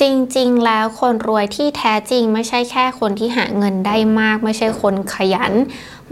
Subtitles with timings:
[0.00, 5.52] จริงๆ แล้วคนรวยที่แท้จริงไม่ใช่แค่คนที่หาเงินได้มาก ไม่ใช่คนขยัน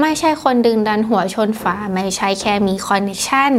[0.00, 3.52] ไม่ใช่คนดึงดันหัวชนฝา ไม่ใช่แค่มีคอนเนคชั่น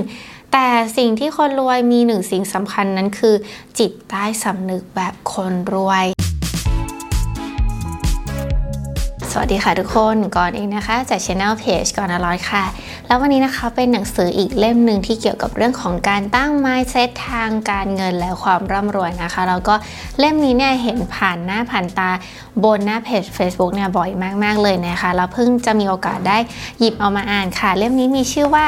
[0.54, 3.36] แต่สิ่งที่คนรวยมีหนึ่งสิ่งสำคัญนั้นคือ
[3.80, 6.06] จิตใต้สำนึกแบบคนรวย
[9.34, 12.64] สวัสดีค่ะทุกคนก่อนเองนะคะจาก Channel Page ก่อนอร่อยค่ะ
[13.08, 19.76] แล้ววันนี้นะคะเป็นหนังสืออีกเล่มหนึ่งที่เกี่ยวกับเรื่องของการตั้ง mindset ทางการเงินและความร่ำรวยนะคะ แล้วก็
[20.20, 22.10] เล่มนี้เนี่ยเห็นผ่านหน้าผ่านตา
[22.64, 24.10] บนหน้าเพจ Facebook เนี่ยบ่อย
[24.44, 26.38] มาก ๆ เลยนะคะแล้วเพิ่งจะมีโอกาสได้
[26.80, 28.66] หยิบเอามาอ่านค่ะ เล่มนี้มีชื่อว่า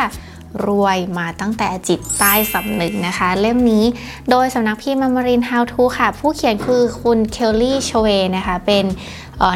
[0.67, 3.85] รวยมาตั้งแต่จิตใต้สำนึกนะคะ เล่มนี้
[4.29, 8.85] โดยสำนักพิมพ์มามาริน How to ค่ะ ผู้เขียนคือคุณเคลลี่ชเวนะคะ เป็น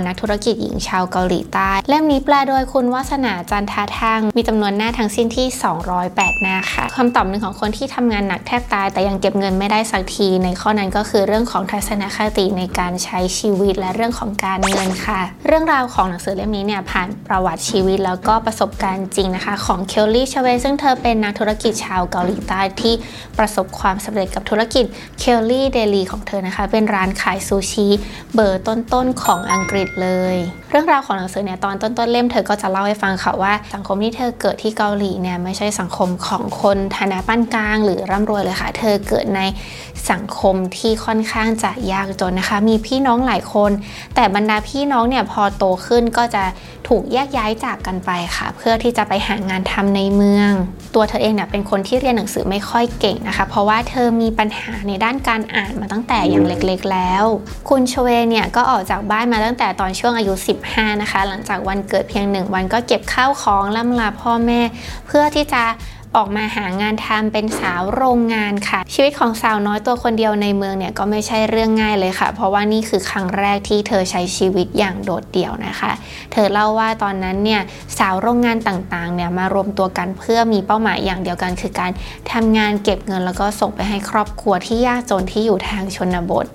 [0.06, 5.48] นักธุรกิจหญิงชาวเกาหลีใต้ เล่มนี้แปลโดยคุณวัฒนาจันทาทาง มีจำนวนหน้าทั้งสิ้นที่
[5.96, 22.94] 208 หน้าค่ะคำตอบหนึ่งของคนที่ทำงานหนักแทบตาย แต่ยังเก็บเงินไม่ได้สักที ในข้อนั้นก็คือเรื่องของทัศนคติในการใช้ชีวิตและเรื่องของการเงินค่ะ เรื่องราวของหนังสือเล่มนี้เนี่ยผ่านประวัติชีวิตแล้วก็ประสบการณ์จริงนะคะ ของเคลลี่ชเวซึ่งเธอเป็นนักธุรกิจชาวเกาหลีใต้ที่
[23.38, 24.86] ประสบความสำเร็จกับธุรกิจ
[25.20, 27.88] เคลลี่เดลีของเธอนะคะ เป็นร้านขายซูชิ
[28.34, 30.38] เบอร์ต้นๆของอังังกฤษเลย
[30.72, 39.42] เรื่องราวของหนังสือเนี่ยตอนต้นๆเล่มเธอก็จะเล่าให้ฟังค่ะว่า สังคมที่เธอเกิดที่เกาหลีเนี่ยไม่ใช่สังคมของคนฐานะปานกลาง หรือร่ำรวยเลยค่ะ เธอเกิดใน
[40.12, 43.72] สังคมที่ค่อนข้างจะยากจนนะคะ มีพี่น้องหลายคน
[44.16, 46.44] แต่บรรดาพี่น้องเนี่ยพอโตขึ้นก็จะ
[46.88, 50.52] ถูกแยกย้ายจากกันไปค่ะ เพื่อที่จะไปหางานทำในเมือง
[50.96, 57.24] ตัวเธอเองเนี่ยเป็นคนที่เรียนหนังสือไม่ค่อยเก่งนะคะ เพราะว่าเธอมีปัญหาในด้านการอ่านมาตั้งแต่ยังเล็กๆแล้ว
[57.70, 60.34] คุณชเวเนี่ยก็ออกจากบ้านมาตั้งแต่ตอนช่วงอายุ
[60.66, 64.62] 15 นะคะ หลังจากวันเกิดเพียงหนึ่งวันก็เก็บข้าวของล่ำลาพ่อแม่
[65.08, 65.64] เพื่อที่จะ
[66.16, 75.92] ออกมาหางานทำเป็นสาวโรงงานค่ะ ชีวิตของสาวน้อยตัวคนเดียวในเมืองเนี่ยก็ไม่ใช่เรื่องง่ายเลยค่ะ เพราะว่านี่คือครั้งแรกที่เธอใช้ชีวิตอย่างโดดเดี่ยวนะคะ
[76.32, 77.62] เธอเล่าว่าตอนนั้นเนี่ย
[77.98, 81.92] สาวโรงงานต่างๆเนี่ยมารวมตัวกันเพื่อมีเป้าหมายอย่างเดียวกัน คือการ
[82.32, 86.46] ทำงานเก็บเงินแล้วก็ส่งไปให้ครอบครัวที่ยากจนที่อยู่ทางชนบท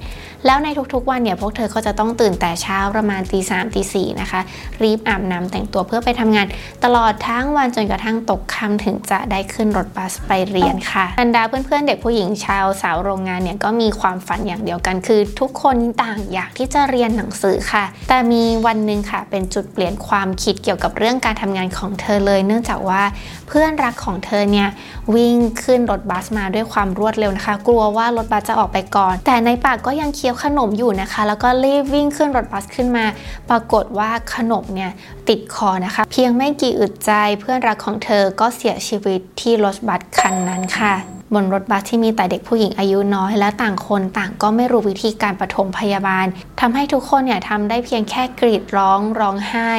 [0.47, 4.41] แล้วในทุกๆวันเนี่ยพวกเธอก็จะต้องตื่นแต่เช้าประมาณตีสามตีสี่นะคะ
[4.83, 6.47] รีบอาบน้ำแต่งตัวเพื่อไปทำงาน
[6.85, 23.03] ตลอดทั้งวันจนกระทั่งตกค่ำถึงจะได้ขึ้นรถบัสไปเรียนค่ะบรรดาเพื่อนๆเด็กผู้หญิงชาวสาวโรงงานเนี่ยก็มีความฝันอย่างเดียวกันคือ ทุกคนต่างอยากที่จะเรียนหนังสือค่ะ แต่มีวันหนึ่งค่ะ เป็นจุดเปลี่ยนความคิดเกี่ยวกับเรื่องการทำงานของเธอเลย เนื่องจากว่า
[23.49, 24.69] เพื่อนรักของเธอเนี่ย
[25.15, 33.05] วิ่งขึ้นรถบัสมาด้วยความรวดเร็วนะคะ กลัวว่ารถบัสจะออกไปก่อน แต่ในปากก็ยังเคี้ยวขนมอยู่นะคะ แล้วก็รีบวิ่งขึ้นรถบัสขึ้นมา
[33.51, 34.91] ปรากฏว่าขนมเนี่ย
[35.29, 40.95] ติดคอนะคะ เพียงไม่กี่อึดใจเพื่อนรักของเธอก็เสียชีวิตที่รถบัสคันนั้นค่ะ
[41.35, 46.27] บนรถบัสที่มีแต่เด็กผู้หญิงอายุน้อย และต่างคนต่างก็ไม่รู้วิธีการปฐมพยาบาล
[46.61, 49.71] ทำให้ทุกคนเนี่ยทำได้เพียงแค่กรีดร้องร้องไห้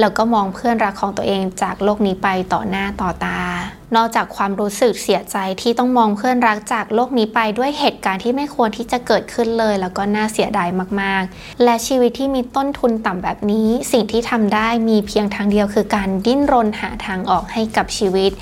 [0.00, 3.40] แล้วก็มองเพื่อนรักของตัวเองจากโลกนี้ไปต่อหน้าต่อตา
[3.96, 10.68] นอกจากความรู้สึกเสียใจที่ต้องมองเพื่อนรักจากโลกนี้ไปด้วยเหตุการณ์ที่ไม่ควรที่จะเกิดขึ้นเลย แล้วก็น่าเสียดาย
[11.00, 18.32] มากๆ และชีวิตที่มีต้นทุนต่ำแบบนี้ สิ่งที่ทำได้มีเพียงทางเดียวคือการดิ้นรนหาทางออกให้กับชีวิต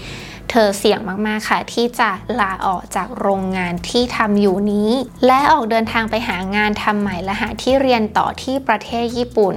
[0.50, 4.91] เธอเสี่ยงมากๆค่ะ ที่จะลาออกจากโรงงานที่ทำอยู่นี้
[5.27, 9.56] และออกเดินทางไปหางานทำใหม่และหาที่เรียนต่อที่ประเทศญี่ปุ่น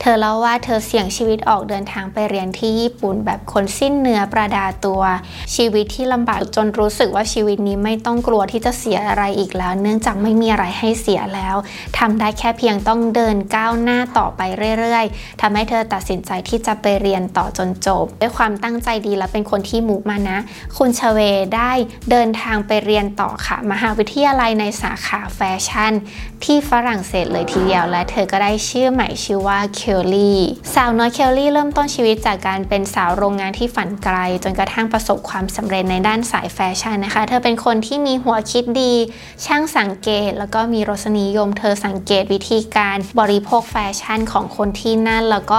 [0.00, 5.02] เธอเล่าว่าเธอเสี่ยงชีวิตออกเดินทางไปเรียนที่ญี่ปุ่น แบบคนสิ้นเนื้อประดาตัว
[5.56, 11.56] ชีวิตที่ลำบากจนรู้สึกว่าชีวิตนี้ไม่ต้องกลัวที่จะเสียอะไรอีกแล้ว เนื่องจากไม่มีอะไรให้เสียแล้ว
[11.98, 14.40] ทำได้แค่เพียงต้องเดินก้าวหน้าต่อไป
[14.78, 20.38] เรื่อยๆทำให้เธอตัดสินใจที่จะไปเรียนต่อจนจบ ด้วยความตั้งใจดีและเป็นคนที่มุกมานะ
[20.76, 21.18] คุณชเว
[21.56, 21.72] ได้
[22.10, 25.92] เดินทางไปเรียนต่อค่ะ มหาวิทยาลัยในสาขาแฟชั่น
[26.44, 30.40] ที่ฝรั่งเศสเลยทีเดียว และเธอก็ได้ชื่อใหม่ชื่อว่าเคลลี่
[30.74, 38.92] สาวน้อยเคลลี่เริ่มต้นชีวิตจากการเป็นสาวโรงงานที่ฝันไกล จนกระทั่งประสบความสำเร็จในด้านสายแฟชั่นนะคะ เธอเป็นคนที่มีหัวคิดดี
[39.46, 45.58] ช่างสังเกต แล้วก็มีรสนิยม เธอสังเกตวิธีการบริโภคแฟชั่นของคนที่นั่น แล้วก็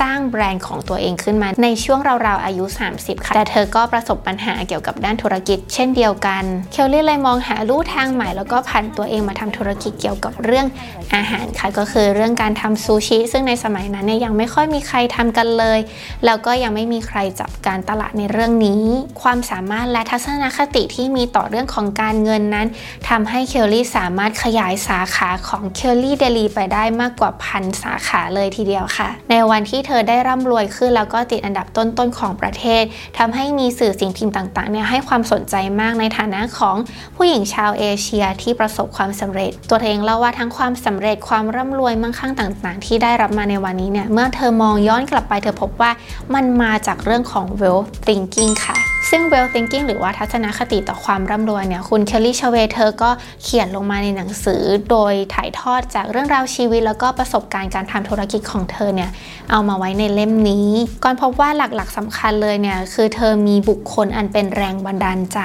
[0.00, 2.64] สร้างแบรนด์ของตัวเองขึ้นมาในช่วงราวๆอายุ
[2.96, 10.66] 30 ค่ะ แต่เธอก็ประสบปัญหาเกี่ยวกับด้านธุรกิจ เช่นเดียวกันเคลลี่เลยมองหาลู่ทางใหม่ แล้วก็ผันตัวเองมาทำธุรกิจเกี่ยวกับเรื่อง
[11.14, 15.78] อาหารค่ะก็คือเรื่องการทำซูชิ ซึ่งในสมัยนั้นเนี่ยยังไม่ค่อยมีใครทำกันเลย
[16.24, 18.82] แล้วก็ยังไม่มีใครจับการตลาดในเรื่องนี้
[19.22, 22.66] ความสามารถและทัศนคติที่มีต่อเรื่องของการเงินนั้น
[23.08, 32.82] ทำให้เคลลี่สามารถขยายสาขาของเคลลี่เดลีไปได้มากกว่าพันสาขาเลยทีเดียวค่ะ ในวันที่เธอได้ร่ำรวยขึ้นแล้วก็ติดอันดับต้นๆของประเทศ
[33.18, 36.76] ทำให้มีสื่อสิ่งพิมพ์ต่างๆเนี่ยให้ความสนใจมากในฐานะของ
[37.16, 45.90] ผู้หญิงชาวเอเชียที่ประสบความสำเร็จ ตัวเธอเองเล่าว่าทั้งความสำเร็จความร่ำรวยมั่งคั่งต่างๆ ที่ได้รับมาในวันนี้เนี่ยเมื่อเธอมองย้อนกลับไปเธอพบว่า
[46.34, 48.78] มันมาจากเรื่องของ wealth thinking ค่ะ
[49.10, 53.10] ซึ่ง well thinking หรือว่าทัศนคติต่อความร่ำรวยเนี่ยคุณเคลลี่ชเวเธอก็
[53.42, 59.10] เขียนลงมาในหนังสือ โดยถ่ายทอดจากเรื่องราวชีวิต แล้วก็ประสบการณ์การทำธุรกิจของเธอเนี่ย
[59.50, 60.68] เอามาไว้ในเล่มนี้
[61.04, 65.40] ก่อนพบว่าหลักๆสำคัญเลยเนี่ยคือเธอมีบุคคลอันเป็นแรงบันดาลใจ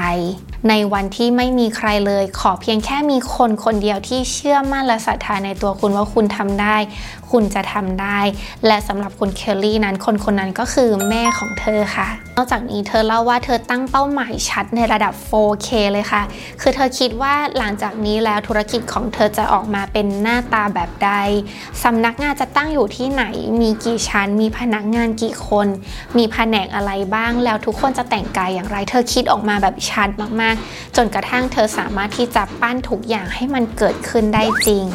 [0.69, 6.77] ในวันที่ไม่มีใครเลย ขอเพียงแค่มีคนคนเดียวที่เชื่อมั่นและศรัทธาในตัวคุณว่าคุณทำได้
[7.31, 8.19] คุณจะทำได้
[8.67, 16.23] และสำหรับคุณเคลลี่นั้นคนคนนั้นก็คือแม่ของเธอค่ะ นอกจากนี้เธอเล่าว่าเธอตั้งเป้าหมายชัดในระดับ 4K เลยค่ะ
[16.61, 21.11] คือเธอคิดว่าหลังจากนี้แล้วธุรกิจของเธอจะออกมาเป็นหน้าตาแบบใด
[21.83, 23.23] สำนักงานจะตั้งอยู่ที่ไหน
[23.61, 25.67] มีกี่ชั้น มีพนักงานกี่คน
[26.17, 30.09] มีแผนกอะไรบ้าง แล้วทุกคนจะแต่งกายอย่างไร เธอคิดออกมาแบบชัด
[30.41, 30.52] มากๆ
[30.95, 34.85] จนกระทั่งเธอสามารถที่จะปั้นทุกอย่างให้มันเกิดขึ้นได้จริง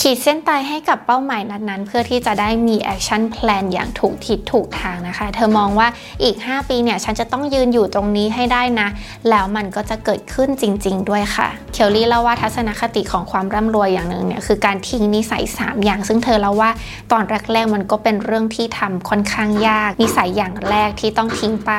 [0.00, 5.88] ขีดเส้นตายให้กับเป้าหมายนั้นๆ เพื่อที่จะได้มี action plan อย่างถูกทิศถูกทางนะคะ เธอมองว่า
[6.22, 8.88] อีก 5 ปีเนี่ย ฉันจะต้องยืนอยู่ตรงนี้ให้ได้นะ
[9.30, 16.70] แล้วมันก็จะเกิดขึ้นจริง ๆ ด้วยค่ะ เคียวลี่เล่าว่าทัศนคติของความร่ำรวยอย่างหนึ่งเนี่ย คือการทิ้งนิสัย 3 อย่าง ซึ่งเธอเล่าว่า
[17.12, 21.72] ตอนแรกๆมันก็เป็นเรื่องที่ทำค่อนข้างยาก นิสัยอย่างแรกที่ต้องทิ้งไป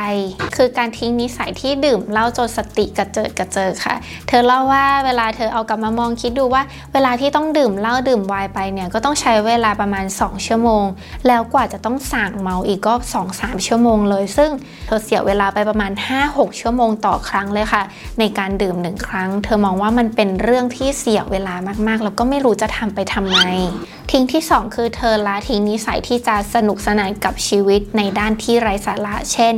[0.56, 3.96] คือการทิ้งนิสัยที่ดื่มเหล้าจนสติกระเจิดกระเจิงค่ะ
[4.28, 6.64] เธอเล่าว่าเวลาเธอเอากลับมามองคิดดูว่า
[6.94, 10.86] เวลาที่ต้องดื่มเหล้าดื่มไวน์ไปเนี่ยก็ต้องใช้เวลาประมาณ 2 ชั่วโมง
[11.28, 12.94] แล้วกว่าจะต้องสั่งเมาอีกก็
[13.30, 14.50] 2-3 ชั่วโมงเลย ซึ่ง
[14.88, 15.92] เธอเสียเวลาไปประมาณ
[16.26, 17.84] 5-6 ชั่วโมงต่อครั้งเลยค่ะ
[18.20, 21.56] ในการดื่มหนึ่งครั้ง เธอมองว่ามันเป็นเรื่องที่เสียเวลา
[21.88, 23.40] มากๆ แล้วก็ไม่รู้จะทำไปทำไม
[24.12, 29.54] ทิ้งที่ 2 คือเธอละทิ้งนิสัยที่จะสนุกสนานกับชีวิตในด้านที่ไร้สาระ เช่น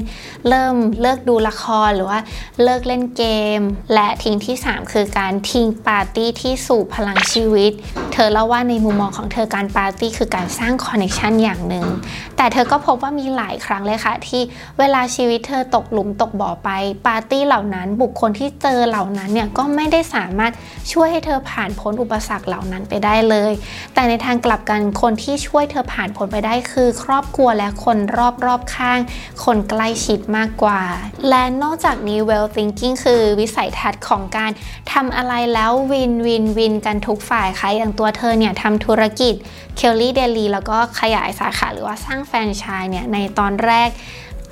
[0.47, 2.19] เริ่มเลิกดูละครหรือว่า
[2.63, 3.23] เลิกเล่นเก
[3.59, 3.61] ม
[3.93, 7.71] และทิ้งที่ 3 คือการทิ้งปาร์ตี้ที่สูบพลังชีวิต
[8.13, 11.87] เธอเล่าว่าในมุมมองของเธอการปาร์ตี้คือการสร้าง connection อย่างหนึ่ง
[12.37, 14.41] แต่เธอก็พบว่ามีหลายครั้งเลยค่ะ ที่
[14.79, 16.69] เวลาชีวิตเธอตกหลุมตกบ่อไป
[17.07, 20.53] ปาร์ตี้เหล่านั้น บุคคลที่เจอเหล่านั้นเนี่ยก็ไม่ได้สามารถ
[20.91, 23.51] ช่วยให้เธอผ่านพ้นอุปสรรคเหล่านั้นไปได้เลย
[23.93, 28.99] แต่ในทางกลับกันคนที่ช่วยเธอผ่านพ้นไปได้คือ ครอบครัวและคนรอบรอบข้าง
[29.43, 30.81] คนใกล้ชิดมากกว่า
[31.29, 34.51] และนอกจากนี้ win thinking คือวิสัยทัศน์ของการ
[34.93, 39.33] ทำอะไรแล้ว win win win กันทุกฝ่ายค่ะอย่างตัวเธอเนี่ยทำธุรกิจ
[39.75, 43.89] เคลลี่เดลีแล้วก็ขยายสาขาหรือว่าสร้างแฟรนไชส์เนี่ยในตอนแรก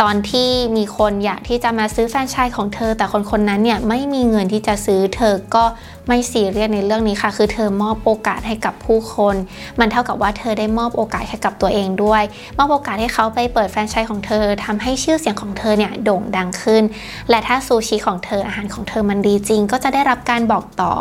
[0.01, 5.63] ตอนที่มีคนอยากที่จะมาซื้อแฟรนไชส์ของเธอ แต่คนคนนั้นเนี่ยไม่มีเงินที่จะซื้อเธอก็
[6.07, 9.35] ไม่ซีเรียสในเรื่องนี้ค่ะ คือเธอมอบโอกาสให้กับผู้คน
[9.79, 12.23] มันเท่ากับว่าเธอได้มอบโอกาสให้กับตัวเองด้วย
[12.57, 16.83] มอบโอกาสให้เขาไปเปิดแฟรนไชส์ของเธอทำให้ชื่อเสียงของเธอเนี่ยโด่งดังขึ้น
[17.29, 20.93] และถ้าซูชิของเธออาหารของเธอมันดีจริง ก็จะได้รับการบอกต่อ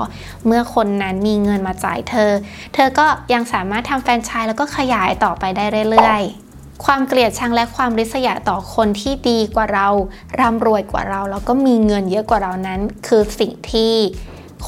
[0.46, 2.30] เมื่อคนนั้นมีเงินมาจ่ายเธอ
[2.74, 6.43] เธอก็ยังสามารถทำแฟรนไชส์แล้วก็ขยายต่อไปได้เรื่อยๆ
[6.84, 9.88] ความเกลียดชังและความริษยาต่อคนที่ดีกว่าเรา
[10.40, 13.94] ร่ำรวยกว่าเรา แล้วก็มีเงินเยอะกว่าเรานั้น คือสิ่งที่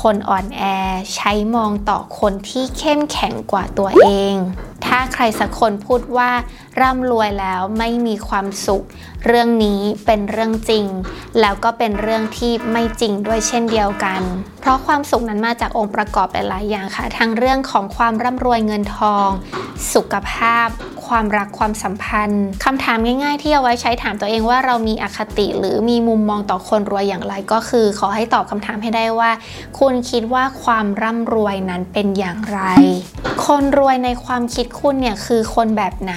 [0.00, 0.62] คนอ่อนแอ
[1.14, 4.34] ใช้มองต่อคนที่เข้มแข็งกว่าตัวเอง
[4.86, 6.30] ถ้าใครสักคนพูดว่า
[6.80, 8.84] ร่ำรวยแล้วไม่มีความสุข
[9.26, 10.86] เรื่องนี้เป็นเรื่องจริง
[11.40, 14.20] แล้วก็เป็นเรื่องที่ไม่จริงด้วยเช่นเดียวกัน
[14.60, 19.28] เพราะความสุขนั้นมาจากองค์ประกอบหลาย ๆ อย่างค่ะ ทั้งเรื่องของความร่ำรวยเงินทอง
[19.94, 20.68] สุขภาพ
[21.08, 29.30] ความรักความสัมพันธ์คำถามง่ายๆ ที่เอาไว้ใช้ถามตัวเองว่าเรามีอคติหรือมีมุมมองต่อคนรวยอย่างไรก็คือ ขอให้ตอบคำถามให้ได้ว่า
[29.78, 32.60] คุณคิดว่าความร่ำรวยนั้นเป็นอย่างไร
[33.52, 36.14] คนรวยในความคิดคุณเนี่ยคือคนแบบไหน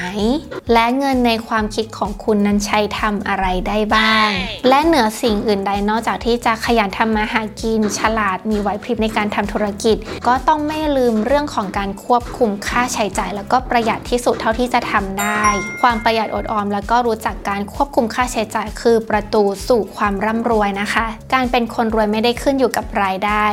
[0.73, 4.29] และเงินในความคิดของคุณนั้นใช้ทำอะไรได้บ้าง
[4.69, 15.45] และเหนือสิ่งอื่นใดนอกจากที่จะขยันทำมาหากิน ฉลาดมีไหวพริบในการทำธุรกิจ ก็ต้องไม่ลืมเรื่องของการควบคุมค่าใช้จ่าย แล้วก็ประหยัดที่สุดเท่าที่จะจะทำได้
[15.81, 23.45] ความประหยัดอดออม แล้วก็รู้จักการควบคุมค่าใช้จ่าย คือประตูสู่ความร่ำรวยนะคะ การเป็นคนรวยไม่ได้ขึ้นอยู่กับรายได้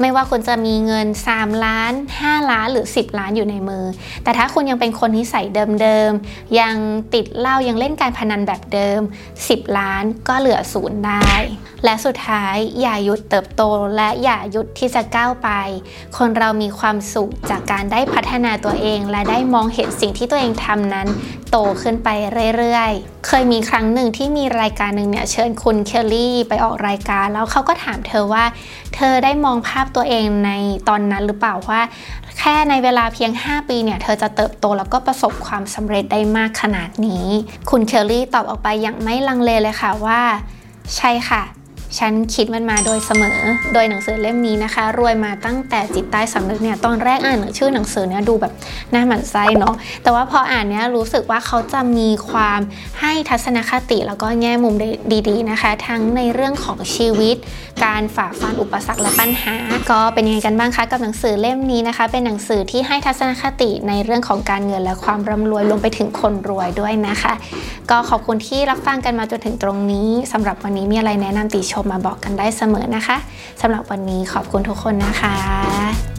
[0.00, 3.84] ไม่ว่าคุณจะมีเงิน 3 ล้าน 5 ล้านหรือ 10ล้านอยู่ในมือ
[4.24, 5.46] แต่ถ้าคุณยังเป็นคนนิสัย
[5.82, 6.74] เดิมๆ ยัง
[7.14, 9.00] ติดเหล้ายังเล่นการพนันแบบเดิม
[9.38, 11.32] 10 ล้านก็เหลือศูนย์ได้
[11.84, 13.62] และสุดท้ายอย่าหยุดเติบโต
[13.96, 15.48] และอย่าหยุดที่จะก้าวไป
[16.18, 21.08] คนเรามีความสุขจากการได้พัฒนาตัวเอง และได้มองเห็นสิ่งที่ตัวเองทำนั้น
[21.50, 22.08] โตขึ้นไป
[22.56, 28.44] เรื่อยๆ เคยมีครั้งหนึ่งที่มีรายการหนึ่งเนี่ยเชิญคุณเคลลี่ไปออกรายการแล้วเขาก็ถามเธอว่า
[28.96, 30.50] เธอได้มองภาพตัวเองใน
[30.88, 31.80] ตอนนั้นหรือเปล่าว่า
[32.38, 37.26] แค่ในเวลาเพียง 5 ปีเนี่ยเธอจะเติบโตแล้วก็ประสบความสำเร็จได้มากขนาดนี้
[37.70, 40.20] คุณเคลลี่ตอบออกไปอย่างไม่ลังเลเลยค่ะว่า
[40.96, 41.42] ใช่ค่ะ
[41.98, 43.38] ฉันคิดมันมาโดยเสมอ
[43.74, 48.52] โดยหนังสือเล่มนี้นะคะ รวยมาตั้งแต่จิตใต้สำนึกเนี่ยตอนแรกอ่านชื่อหนังสือเนี่ยดูแบบ
[48.94, 52.60] น่าหมันไส้เนาะแต่ว่าพออ่านเนี่ยรู้สึกว่าเขาจะมีความ
[53.00, 54.74] ให้ทัศนคติแล้วก็แง่มุม
[55.28, 57.36] ดีๆนะคะ ทั้งในเรื่องของชีวิต
[57.84, 59.56] การฝ่าฟันอุปสรรคและปัญหา
[59.90, 67.34] ก็เป็นยังไงกันบ้างคะกับหนังสือเล่มนี้นะคะ เป็นหนังสือที่ให้ทัศนคติในเรื่องของการเงินและความร่ำรวยรวมไปถึงคนรวยด้วยนะคะ
[67.90, 73.16] ก็ขอบคุณที่รับฟังกันมาจนถึงตรงนี้สำหรับวันนี้มีอะไรแนะนำติชมมาบอกกันได้เสมอนะคะ
[73.60, 76.11] สำหรับวันนี้ขอบคุณทุกคนนะคะ